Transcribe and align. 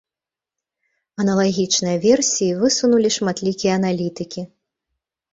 Аналагічныя 1.23 1.97
версіі 2.05 2.55
высунулі 2.61 3.11
шматлікія 3.17 3.75
аналітыкі. 3.81 4.41